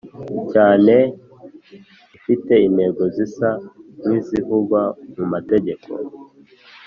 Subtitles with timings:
[0.51, 0.95] cyane
[2.17, 3.49] ifite intego zisa
[4.03, 4.81] nk izivugwa
[5.15, 5.89] mu mategeko